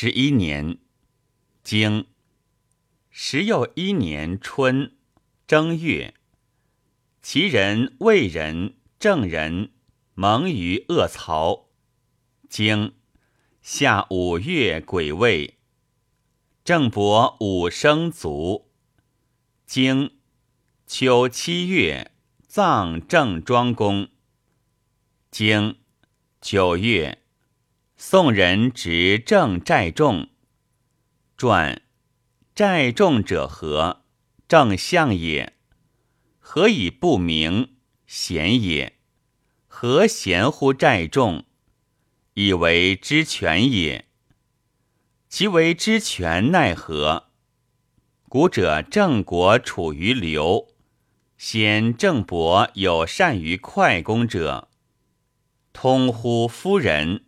[0.00, 0.78] 十一年，
[1.64, 2.06] 经
[3.10, 4.96] 时又一年春
[5.44, 6.14] 正月，
[7.20, 9.72] 其人魏人郑人
[10.14, 11.70] 蒙于恶曹。
[12.48, 12.94] 经
[13.60, 15.58] 夏五月癸未，
[16.62, 18.70] 郑伯五生卒。
[19.66, 20.12] 经
[20.86, 22.12] 秋七月，
[22.46, 24.08] 葬郑庄公。
[25.32, 25.76] 经
[26.40, 27.24] 九月。
[28.00, 30.28] 宋人执郑寨众
[31.36, 31.82] 传，
[32.54, 34.04] 寨众者何？
[34.46, 35.54] 正相也。
[36.38, 37.74] 何以不明？
[38.06, 39.00] 贤也。
[39.66, 41.44] 何贤乎寨众？
[42.34, 44.06] 以为知权也。
[45.28, 47.30] 其为知权奈何？
[48.28, 50.68] 古者郑国处于流，
[51.36, 54.68] 先郑伯有善于快攻者，
[55.72, 57.24] 通乎夫人。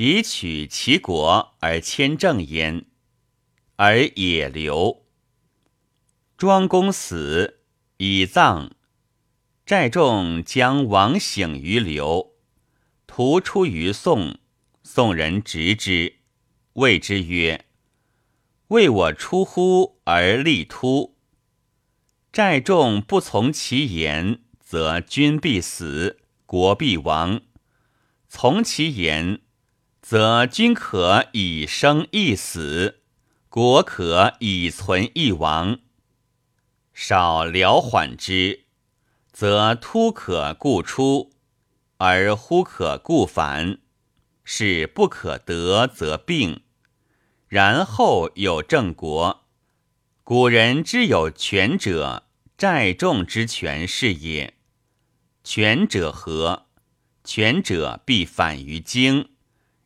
[0.00, 2.84] 以取其国而迁政焉，
[3.74, 5.04] 而也流。
[6.36, 7.62] 庄公死，
[7.96, 8.76] 以葬。
[9.66, 12.34] 寨众将王醒于流，
[13.08, 14.38] 徒出于宋。
[14.84, 16.18] 宋人执之，
[16.74, 17.66] 谓之曰
[18.68, 21.16] ：“为我出乎而立突。”
[22.32, 27.40] 寨众不从其言，则君必死，国必亡；
[28.28, 29.40] 从其言。
[30.10, 33.00] 则君可以生亦死，
[33.50, 35.80] 国可以存亦亡。
[36.94, 38.64] 少疗缓之，
[39.30, 41.34] 则突可固出，
[41.98, 43.80] 而忽可固反。
[44.44, 46.62] 是不可得，则病。
[47.46, 49.44] 然后有正国。
[50.24, 52.22] 古人之有权者，
[52.56, 54.54] 债众之权是也。
[55.44, 56.64] 权者何？
[57.22, 59.28] 权者必反于经。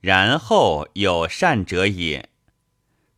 [0.00, 2.30] 然后有善者也，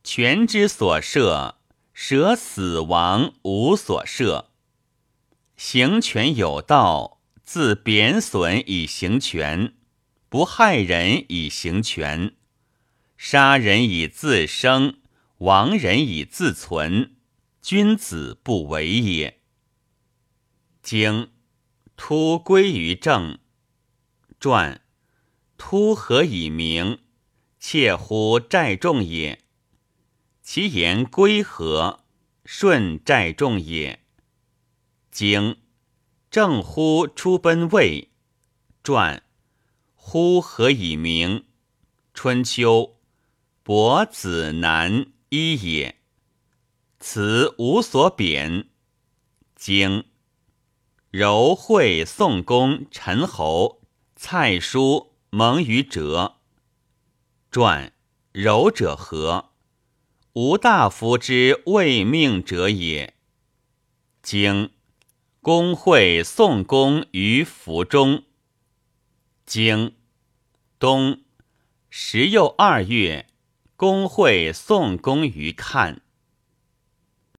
[0.02, 1.56] 权之所设，
[1.92, 4.50] 舍死亡无所设。
[5.56, 9.74] 行权有道，自贬损以行权，
[10.28, 12.34] 不害人以行权。
[13.16, 15.00] 杀人以自生，
[15.38, 17.16] 亡人以自存，
[17.60, 19.40] 君子不为也。
[20.80, 21.32] 经
[21.96, 23.38] 突归于正
[24.38, 24.80] 传。
[25.58, 27.00] 突何以明？
[27.58, 29.40] 窃乎寨众也。
[30.40, 32.04] 其言归何？
[32.44, 34.00] 顺寨众也。
[35.10, 35.58] 经
[36.30, 38.08] 正乎出奔魏。
[38.82, 39.22] 传
[39.94, 41.44] 乎何以明？
[42.14, 42.96] 春秋
[43.62, 45.96] 伯子南一也。
[47.00, 48.68] 此无所贬。
[49.56, 50.04] 经
[51.10, 53.82] 柔会宋公陈侯
[54.14, 55.17] 蔡叔。
[55.30, 56.36] 蒙于哲
[57.50, 57.92] 传，
[58.32, 59.50] 柔者何？
[60.32, 63.14] 吾大夫之未命者也。
[64.22, 64.70] 经
[65.42, 68.24] 公会宋公于府中。
[69.44, 69.96] 经
[70.78, 71.20] 冬
[71.90, 73.26] 十又二月，
[73.76, 76.00] 公会宋公于看。